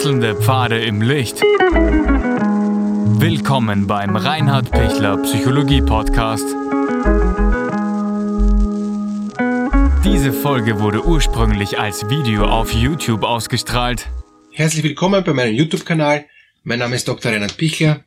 [0.00, 1.42] Wechselnde Pfade im Licht.
[3.20, 6.46] Willkommen beim Reinhard Pichler Psychologie Podcast.
[10.02, 14.08] Diese Folge wurde ursprünglich als Video auf YouTube ausgestrahlt.
[14.52, 16.24] Herzlich willkommen bei meinem YouTube-Kanal.
[16.62, 17.32] Mein Name ist Dr.
[17.32, 18.02] Reinhard Pichler.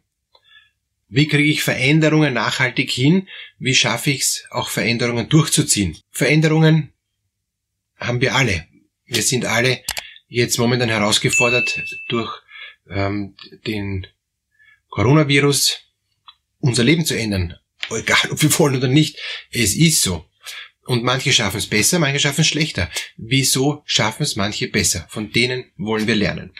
[1.09, 3.27] Wie kriege ich Veränderungen nachhaltig hin?
[3.59, 5.95] Wie schaffe ich es, auch Veränderungen durchzuziehen?
[6.09, 6.91] Veränderungen
[7.97, 8.65] haben wir alle.
[9.05, 9.81] Wir sind alle
[10.33, 12.41] jetzt momentan herausgefordert durch
[12.89, 13.35] ähm,
[13.67, 14.07] den
[14.89, 15.77] Coronavirus
[16.59, 17.55] unser Leben zu ändern.
[17.91, 19.19] Egal, ob wir wollen oder nicht.
[19.51, 20.25] Es ist so.
[20.85, 22.89] Und manche schaffen es besser, manche schaffen es schlechter.
[23.15, 25.05] Wieso schaffen es manche besser?
[25.09, 26.51] Von denen wollen wir lernen.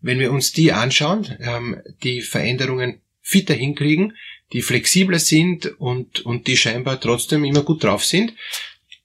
[0.00, 4.16] Wenn wir uns die anschauen, ähm, die Veränderungen fitter hinkriegen,
[4.52, 8.34] die flexibler sind und, und die scheinbar trotzdem immer gut drauf sind,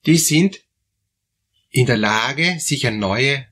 [0.06, 0.60] die sind
[1.70, 3.48] in der Lage, sich an neue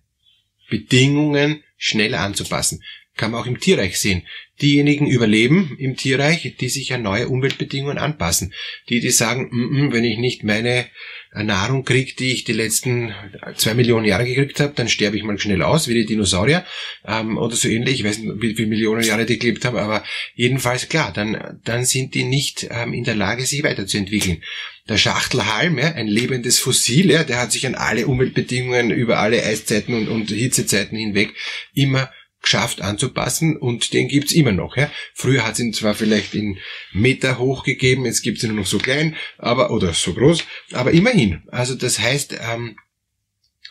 [0.71, 2.81] Bedingungen schnell anzupassen.
[3.17, 4.23] Kann man auch im Tierreich sehen.
[4.61, 8.53] Diejenigen überleben im Tierreich, die sich an neue Umweltbedingungen anpassen.
[8.89, 10.87] Die, die sagen, mm -mm, wenn ich nicht meine
[11.33, 13.13] Nahrung kriege, die ich die letzten
[13.55, 16.65] zwei Millionen Jahre gekriegt habe, dann sterbe ich mal schnell aus, wie die Dinosaurier
[17.05, 17.99] ähm, oder so ähnlich.
[17.99, 20.03] Ich weiß nicht, wie viele Millionen Jahre die gelebt haben, aber
[20.35, 24.43] jedenfalls klar, dann, dann sind die nicht ähm, in der Lage, sich weiterzuentwickeln.
[24.89, 29.41] Der Schachtelhalm, ja, ein lebendes Fossil, ja, der hat sich an alle Umweltbedingungen über alle
[29.41, 31.33] Eiszeiten und, und Hitzezeiten hinweg
[31.73, 34.75] immer geschafft anzupassen und den gibt's immer noch.
[34.75, 34.91] Ja.
[35.13, 36.57] Früher hat es ihn zwar vielleicht in
[36.91, 40.91] Meter hoch gegeben, jetzt gibt's ihn nur noch so klein, aber oder so groß, aber
[40.91, 41.43] immerhin.
[41.47, 42.77] Also das heißt, ähm,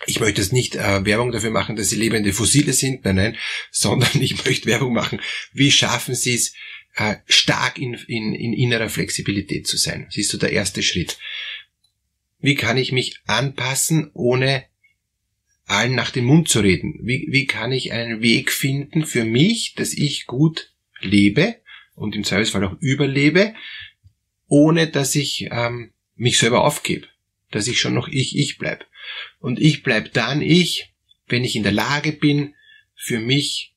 [0.07, 3.37] ich möchte jetzt nicht äh, Werbung dafür machen, dass sie lebende Fossile sind, nein, nein,
[3.71, 5.21] sondern ich möchte Werbung machen,
[5.53, 6.53] wie schaffen sie es,
[6.97, 10.09] äh, stark in, in, in innerer Flexibilität zu sein.
[10.15, 11.19] Ist so der erste Schritt.
[12.39, 14.65] Wie kann ich mich anpassen, ohne
[15.71, 16.99] allen nach dem Mund zu reden?
[17.03, 21.57] Wie, wie kann ich einen Weg finden für mich, dass ich gut lebe
[21.95, 23.55] und im Zweifelsfall auch überlebe,
[24.49, 27.07] ohne dass ich ähm, mich selber aufgebe,
[27.51, 28.87] dass ich schon noch ich, ich bleib.
[29.39, 30.93] Und ich bleib dann ich,
[31.29, 32.55] wenn ich in der Lage bin,
[32.95, 33.75] für mich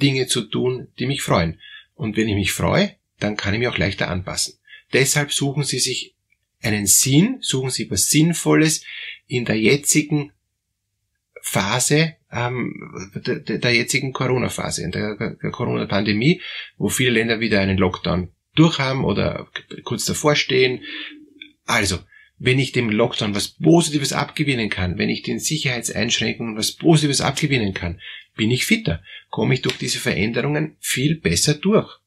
[0.00, 1.60] Dinge zu tun, die mich freuen.
[1.94, 4.58] Und wenn ich mich freue, dann kann ich mich auch leichter anpassen.
[4.92, 6.14] Deshalb suchen Sie sich
[6.60, 8.84] einen Sinn, suchen Sie was Sinnvolles
[9.26, 10.32] in der jetzigen
[11.42, 16.40] Phase ähm, der, der jetzigen Corona-Phase, in der, der Corona-Pandemie,
[16.78, 19.48] wo viele Länder wieder einen Lockdown durchhaben oder
[19.84, 20.82] kurz davor stehen.
[21.66, 21.98] Also,
[22.38, 27.74] wenn ich dem Lockdown was Positives abgewinnen kann, wenn ich den Sicherheitseinschränkungen was Positives abgewinnen
[27.74, 28.00] kann,
[28.36, 32.01] bin ich fitter, komme ich durch diese Veränderungen viel besser durch.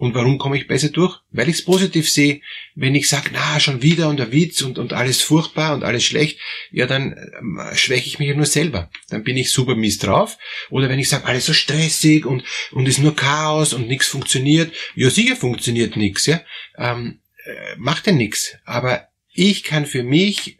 [0.00, 1.20] Und warum komme ich besser durch?
[1.30, 2.40] Weil ich es positiv sehe.
[2.74, 6.04] Wenn ich sage, na, schon wieder und der Witz und, und alles furchtbar und alles
[6.04, 6.38] schlecht,
[6.70, 8.90] ja, dann ähm, schwäche ich mich ja nur selber.
[9.10, 10.38] Dann bin ich super mies drauf.
[10.70, 14.72] Oder wenn ich sage, alles so stressig und, und ist nur Chaos und nichts funktioniert,
[14.94, 16.40] ja, sicher funktioniert nichts, ja.
[16.78, 18.56] Ähm, äh, macht ja nichts.
[18.64, 20.56] Aber ich kann für mich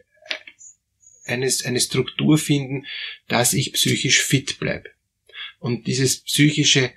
[1.25, 2.85] eine, eine Struktur finden,
[3.27, 4.91] dass ich psychisch fit bleibe.
[5.57, 6.91] Und dieses psychische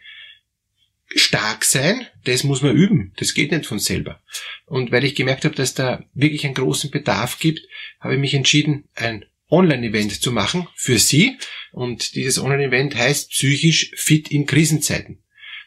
[1.17, 3.13] stark sein, das muss man üben.
[3.17, 4.23] Das geht nicht von selber.
[4.67, 7.61] Und weil ich gemerkt habe, dass da wirklich einen großen Bedarf gibt,
[8.01, 11.39] habe ich mich entschieden, ein Online-Event zu machen für Sie.
[11.73, 15.23] Und dieses Online-Event heißt psychisch fit in Krisenzeiten.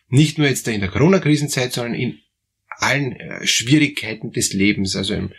[0.09, 2.19] Nicht nur jetzt in der Corona-Krisenzeit, sondern in
[2.67, 5.33] allen äh, Schwierigkeiten des Lebens, also ein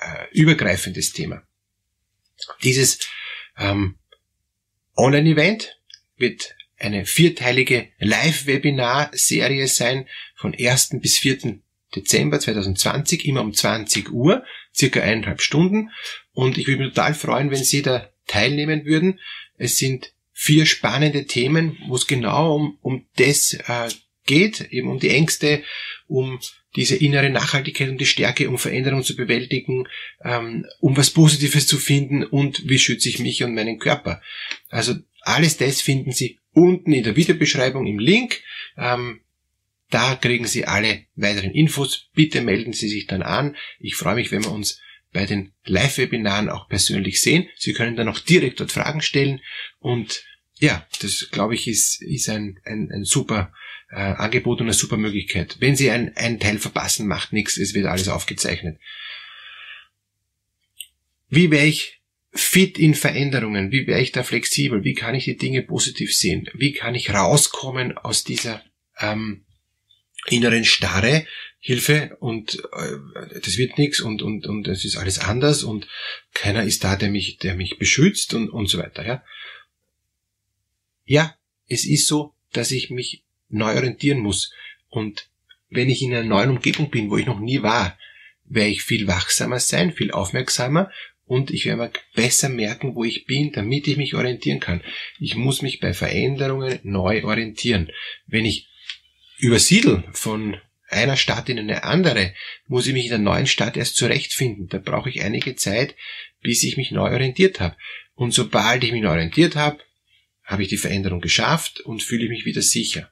[0.00, 1.42] äh, übergreifendes Thema.
[2.62, 3.00] Dieses
[3.56, 3.98] ähm,
[4.96, 5.76] Online-Event
[6.16, 10.06] wird eine vierteilige Live-Webinar-Serie sein
[10.36, 11.00] von 1.
[11.00, 11.60] bis 4.
[11.94, 14.44] Dezember 2020, immer um 20 Uhr,
[14.74, 15.90] circa eineinhalb Stunden.
[16.32, 19.18] Und ich würde mich total freuen, wenn Sie da teilnehmen würden.
[19.56, 23.88] Es sind vier spannende Themen, wo es genau um, um das äh,
[24.26, 25.64] geht, eben um die Ängste,
[26.06, 26.38] um
[26.76, 29.88] diese innere Nachhaltigkeit, um die Stärke, um Veränderungen zu bewältigen,
[30.22, 34.22] ähm, um was Positives zu finden und wie schütze ich mich und meinen Körper.
[34.68, 38.40] Also alles das finden Sie unten in der Videobeschreibung im Link.
[38.76, 39.20] Ähm,
[39.90, 42.08] da kriegen Sie alle weiteren Infos.
[42.14, 43.56] Bitte melden Sie sich dann an.
[43.78, 44.80] Ich freue mich, wenn wir uns
[45.12, 47.48] bei den Live-Webinaren auch persönlich sehen.
[47.56, 49.40] Sie können dann auch direkt dort Fragen stellen.
[49.78, 50.24] Und
[50.58, 53.52] ja, das glaube ich ist, ist ein, ein, ein super
[53.90, 55.56] äh, Angebot und eine super Möglichkeit.
[55.60, 57.56] Wenn Sie ein, einen Teil verpassen, macht nichts.
[57.56, 58.78] Es wird alles aufgezeichnet.
[61.30, 61.97] Wie wäre ich
[62.32, 63.72] fit in Veränderungen?
[63.72, 64.84] Wie wäre ich da flexibel?
[64.84, 66.48] Wie kann ich die Dinge positiv sehen?
[66.54, 68.62] Wie kann ich rauskommen aus dieser
[68.98, 69.44] ähm,
[70.26, 71.26] inneren Starre?
[71.60, 75.88] Hilfe und äh, das wird nichts und und und es ist alles anders und
[76.32, 79.04] keiner ist da, der mich der mich beschützt und und so weiter.
[79.04, 79.24] Ja,
[81.04, 81.34] ja,
[81.66, 84.52] es ist so, dass ich mich neu orientieren muss.
[84.88, 85.28] Und
[85.70, 87.98] wenn ich in einer neuen Umgebung bin, wo ich noch nie war,
[88.44, 90.90] werde ich viel wachsamer sein, viel aufmerksamer
[91.28, 94.82] und ich werde besser merken, wo ich bin, damit ich mich orientieren kann.
[95.20, 97.90] Ich muss mich bei Veränderungen neu orientieren.
[98.26, 98.68] Wenn ich
[99.38, 100.56] übersiedel von
[100.88, 102.34] einer Stadt in eine andere,
[102.66, 104.68] muss ich mich in der neuen Stadt erst zurechtfinden.
[104.68, 105.94] Da brauche ich einige Zeit,
[106.40, 107.76] bis ich mich neu orientiert habe.
[108.14, 109.78] Und sobald ich mich neu orientiert habe,
[110.44, 113.10] habe ich die Veränderung geschafft und fühle mich wieder sicher.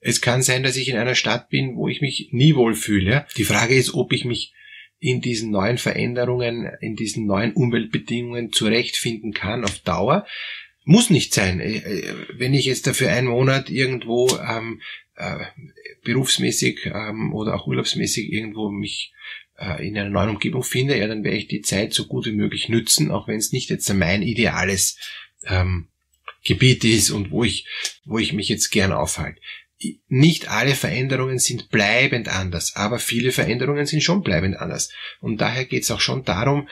[0.00, 3.26] Es kann sein, dass ich in einer Stadt bin, wo ich mich nie wohlfühle.
[3.36, 4.52] Die Frage ist, ob ich mich
[5.02, 10.24] in diesen neuen Veränderungen, in diesen neuen Umweltbedingungen zurechtfinden kann auf Dauer.
[10.84, 11.58] Muss nicht sein.
[11.58, 14.80] Äh, äh, wenn ich jetzt dafür einen Monat irgendwo ähm,
[15.16, 15.38] äh,
[16.04, 19.12] berufsmäßig ähm, oder auch urlaubsmäßig irgendwo mich
[19.58, 22.32] äh, in einer neuen Umgebung finde, ja, dann werde ich die Zeit so gut wie
[22.32, 24.98] möglich nützen, auch wenn es nicht jetzt mein ideales
[25.46, 25.88] ähm,
[26.44, 27.66] Gebiet ist und wo ich,
[28.04, 29.40] wo ich mich jetzt gern aufhalte
[30.08, 34.90] nicht alle Veränderungen sind bleibend anders, aber viele Veränderungen sind schon bleibend anders.
[35.20, 36.68] Und daher geht es auch schon darum,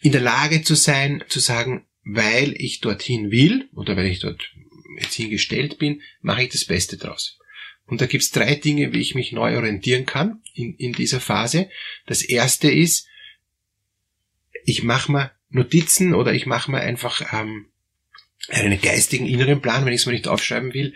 [0.00, 4.50] in der Lage zu sein, zu sagen, weil ich dorthin will oder weil ich dort
[4.98, 7.38] jetzt hingestellt bin, mache ich das Beste draus.
[7.86, 11.70] Und da gibt's drei Dinge, wie ich mich neu orientieren kann in, in dieser Phase.
[12.06, 13.06] Das erste ist,
[14.64, 17.66] ich mache mir Notizen oder ich mache mir einfach ähm,
[18.48, 20.94] einen geistigen inneren Plan, wenn ich es mir nicht aufschreiben will,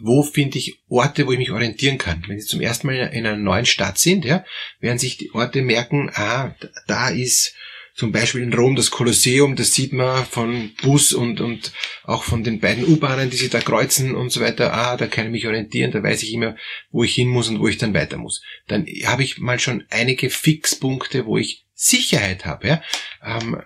[0.00, 2.24] wo finde ich Orte, wo ich mich orientieren kann.
[2.26, 4.44] Wenn Sie zum ersten Mal in einer neuen Stadt sind, ja,
[4.80, 6.54] werden sich die Orte merken, ah,
[6.86, 7.54] da ist
[7.94, 12.42] zum Beispiel in Rom das Kolosseum, das sieht man von Bus und, und auch von
[12.42, 14.74] den beiden U-Bahnen, die sich da kreuzen und so weiter.
[14.74, 16.56] Ah, da kann ich mich orientieren, da weiß ich immer,
[16.90, 18.42] wo ich hin muss und wo ich dann weiter muss.
[18.66, 22.66] Dann habe ich mal schon einige Fixpunkte, wo ich Sicherheit habe.
[22.66, 22.82] Ja?
[23.24, 23.62] Ähm,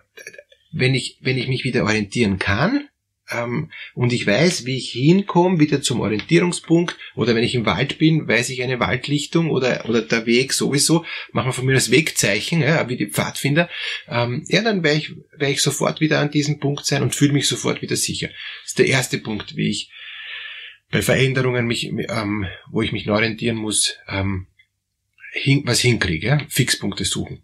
[0.73, 2.89] wenn, ich, wenn ich mich wieder orientieren kann,
[3.31, 7.99] ähm, und ich weiß, wie ich hinkomme, wieder zum Orientierungspunkt oder wenn ich im Wald
[7.99, 11.91] bin, weiß ich eine Waldlichtung oder, oder der Weg sowieso, machen wir von mir das
[11.91, 13.69] Wegzeichen, ja, wie die Pfadfinder,
[14.09, 17.33] ähm, ja, dann werde ich, werde ich sofort wieder an diesem Punkt sein und fühle
[17.33, 18.29] mich sofort wieder sicher.
[18.29, 19.91] Das ist der erste Punkt, wie ich
[20.91, 24.47] bei Veränderungen mich, ähm, wo ich mich neu orientieren muss, ähm,
[25.33, 26.41] hin, was hinkriege, ja?
[26.49, 27.43] Fixpunkte suchen.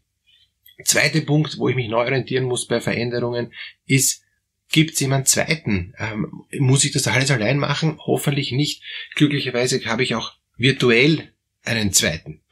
[0.84, 3.52] Zweiter Punkt, wo ich mich neu orientieren muss bei Veränderungen,
[3.86, 4.23] ist
[4.70, 5.94] Gibt es jemand zweiten?
[5.98, 7.98] Ähm, muss ich das alles allein machen?
[7.98, 8.82] Hoffentlich nicht.
[9.14, 11.32] Glücklicherweise habe ich auch virtuell
[11.64, 12.42] einen zweiten.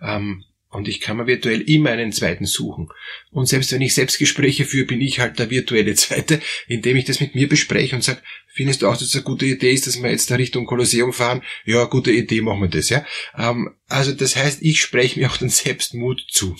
[0.00, 2.88] Ähm, und ich kann mir virtuell immer einen zweiten suchen.
[3.30, 7.20] Und selbst wenn ich Selbstgespräche führe, bin ich halt der virtuelle Zweite, indem ich das
[7.20, 8.20] mit mir bespreche und sage,
[8.52, 11.12] findest du auch, dass es eine gute Idee ist, dass wir jetzt da Richtung Kolosseum
[11.12, 11.42] fahren?
[11.64, 13.04] Ja, gute Idee, machen wir das, ja.
[13.36, 16.54] Ähm, also das heißt, ich spreche mir auch den Selbstmut zu.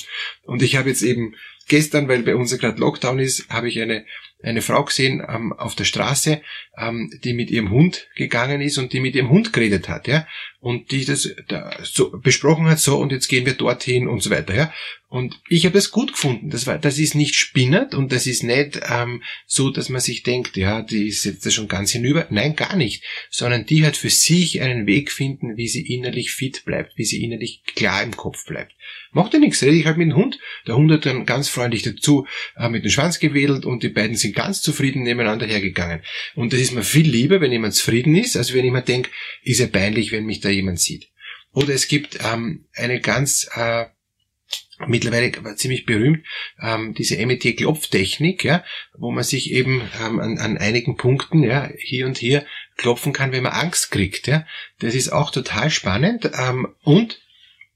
[0.44, 1.34] Und ich habe jetzt eben
[1.66, 4.06] gestern, weil bei uns ja gerade Lockdown ist, habe ich eine
[4.42, 6.40] eine Frau gesehen ähm, auf der Straße,
[6.76, 10.26] ähm, die mit ihrem Hund gegangen ist und die mit ihrem Hund geredet hat, ja,
[10.60, 14.30] und die das da, so besprochen hat, so und jetzt gehen wir dorthin und so
[14.30, 14.72] weiter, ja.
[15.10, 16.50] Und ich habe das gut gefunden.
[16.50, 20.22] Das war, das ist nicht spinnert und das ist nicht ähm, so, dass man sich
[20.22, 22.26] denkt, ja, die ist jetzt schon ganz hinüber.
[22.28, 23.02] Nein, gar nicht.
[23.30, 27.24] Sondern die hat für sich einen Weg finden, wie sie innerlich fit bleibt, wie sie
[27.24, 28.74] innerlich klar im Kopf bleibt.
[29.12, 30.38] Macht ja nichts, rede ich halt mit dem Hund.
[30.66, 32.26] Der Hund hat dann ganz freundlich dazu
[32.56, 36.02] äh, mit dem Schwanz gewedelt und die beiden sind ganz zufrieden nebeneinander hergegangen.
[36.34, 39.08] Und das ist mir viel lieber, wenn jemand zufrieden ist, als wenn ich mir denke,
[39.42, 41.10] ist ja peinlich, wenn mich da jemand sieht.
[41.52, 43.86] Oder es gibt ähm, eine ganz äh,
[44.86, 46.24] mittlerweile ziemlich berühmt,
[46.62, 48.64] ähm, diese MET-Klopftechnik, ja,
[48.96, 53.32] wo man sich eben ähm, an, an einigen Punkten ja, hier und hier klopfen kann,
[53.32, 54.28] wenn man Angst kriegt.
[54.28, 54.46] Ja.
[54.78, 57.20] Das ist auch total spannend ähm, und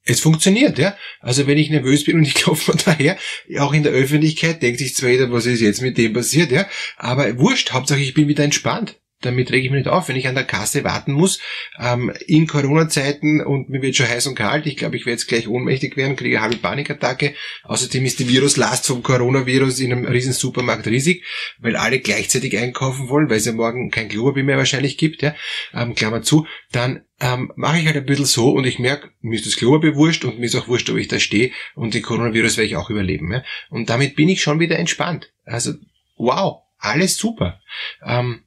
[0.05, 0.97] es funktioniert, ja.
[1.21, 3.19] Also wenn ich nervös bin und ich klopfe daher,
[3.59, 6.69] auch in der Öffentlichkeit denkt sich zwar jeder, was ist jetzt mit dem passiert, ja.
[6.97, 10.29] Aber wurscht, Hauptsache ich bin wieder entspannt damit rege ich mich nicht auf, wenn ich
[10.29, 11.41] an der Kasse warten muss,
[11.79, 15.29] ähm, in Corona-Zeiten und mir wird schon heiß und kalt, ich glaube, ich werde jetzt
[15.29, 17.35] gleich ohnmächtig werden, kriege eine halbe Panikattacke.
[17.65, 21.25] Außerdem ist die Viruslast vom Coronavirus in einem riesen Supermarkt riesig,
[21.59, 25.35] weil alle gleichzeitig einkaufen wollen, weil es ja morgen kein Klopapier mehr wahrscheinlich gibt, ja,
[25.75, 29.37] ähm, Klammer zu, dann ähm, mache ich halt ein bisschen so und ich merke, mir
[29.37, 32.03] ist das Klopapier wurscht und mir ist auch wurscht, ob ich da stehe und den
[32.03, 33.33] Coronavirus werde ich auch überleben.
[33.33, 33.45] Ja?
[33.71, 35.33] Und damit bin ich schon wieder entspannt.
[35.45, 35.75] Also,
[36.17, 37.61] wow, alles super.
[38.05, 38.43] Ähm,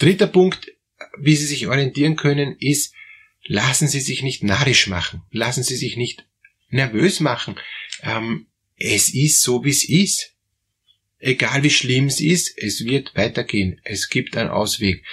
[0.00, 0.72] Dritter Punkt,
[1.18, 2.94] wie Sie sich orientieren können, ist,
[3.44, 5.22] lassen Sie sich nicht narrisch machen.
[5.30, 6.26] Lassen Sie sich nicht
[6.70, 7.56] nervös machen.
[8.02, 10.34] Ähm, es ist so, wie es ist.
[11.18, 13.78] Egal wie schlimm es ist, es wird weitergehen.
[13.84, 15.04] Es gibt einen Ausweg.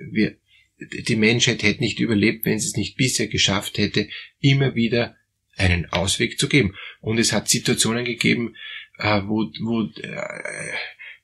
[0.00, 0.36] Wir,
[0.78, 4.08] die Menschheit hätte nicht überlebt, wenn sie es nicht bisher geschafft hätte,
[4.40, 5.16] immer wieder
[5.56, 6.76] einen Ausweg zu geben.
[7.00, 8.54] Und es hat Situationen gegeben,
[8.98, 10.72] äh, wo, wo äh,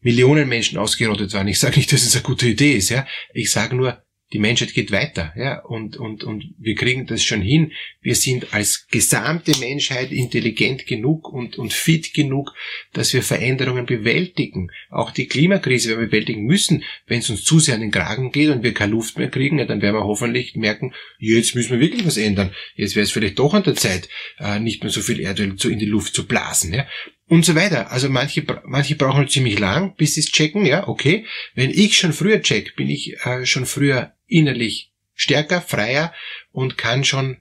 [0.02, 1.49] Millionen Menschen ausgerottet waren.
[1.49, 3.06] Ich sage nicht, dass es eine gute Idee ist, ja.
[3.32, 7.42] Ich sage nur, die Menschheit geht weiter, ja, und, und, und wir kriegen das schon
[7.42, 7.73] hin.
[8.00, 12.54] Wir sind als gesamte Menschheit intelligent genug und, und fit genug,
[12.94, 14.71] dass wir Veränderungen bewältigen.
[14.90, 16.82] Auch die Klimakrise werden wir bewältigen müssen.
[17.06, 19.59] Wenn es uns zu sehr an den Kragen geht und wir keine Luft mehr kriegen,
[19.59, 22.54] ja, dann werden wir hoffentlich merken, jetzt müssen wir wirklich was ändern.
[22.75, 25.78] Jetzt wäre es vielleicht doch an der Zeit, äh, nicht mehr so viel Erdöl in
[25.78, 26.87] die Luft zu blasen, ja
[27.32, 27.90] und so weiter.
[27.90, 31.24] Also manche, manche brauchen halt ziemlich lang, bis sie es checken, ja, okay.
[31.54, 36.12] Wenn ich schon früher check, bin ich äh, schon früher innerlich stärker, freier
[36.50, 37.38] und kann schon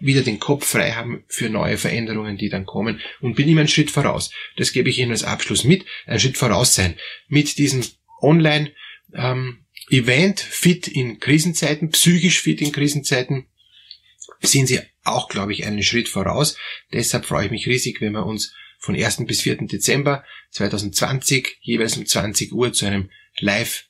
[0.00, 3.68] wieder den Kopf frei haben für neue Veränderungen, die dann kommen und bin immer einen
[3.68, 4.30] Schritt voraus.
[4.56, 6.94] Das gebe ich Ihnen als Abschluss mit, ein Schritt voraus sein.
[7.26, 7.84] Mit diesem
[8.22, 8.70] Online
[9.14, 13.48] ähm, Event fit in Krisenzeiten, psychisch fit in Krisenzeiten,
[14.42, 16.56] sind Sie auch, glaube ich, einen Schritt voraus.
[16.92, 19.24] Deshalb freue ich mich riesig, wenn wir uns von 1.
[19.24, 19.66] bis 4.
[19.66, 23.86] Dezember 2020 jeweils um 20 Uhr zu einem Live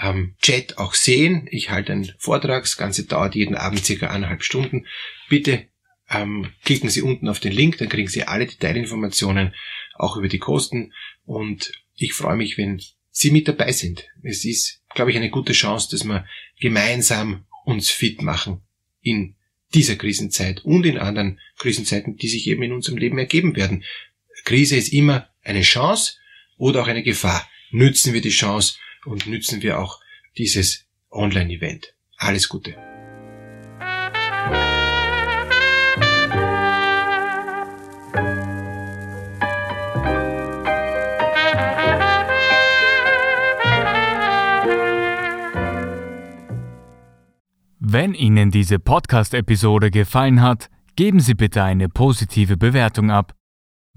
[0.00, 0.36] ähm,
[0.76, 1.46] auch sehen.
[1.50, 4.86] Ich halte einen Vortrag, das Ganze dauert jeden Abend circa eineinhalb Stunden.
[5.28, 5.66] Bitte
[6.08, 9.54] ähm, klicken Sie unten auf den Link, dann kriegen Sie alle Detailinformationen,
[9.94, 10.94] auch über die Kosten.
[11.26, 14.08] Und ich freue mich, wenn Sie mit dabei sind.
[14.22, 16.24] Es ist, glaube ich, eine gute Chance, dass wir
[16.58, 18.62] gemeinsam uns fit machen
[19.02, 19.34] in
[19.74, 23.84] dieser Krisenzeit und in anderen Krisenzeiten, die sich eben in unserem Leben ergeben werden.
[24.48, 26.14] Krise ist immer eine Chance
[26.56, 27.46] oder auch eine Gefahr.
[27.70, 30.00] Nützen wir die Chance und nützen wir auch
[30.38, 31.92] dieses Online-Event.
[32.16, 32.74] Alles Gute.
[47.80, 53.37] Wenn Ihnen diese Podcast-Episode gefallen hat, geben Sie bitte eine positive Bewertung ab.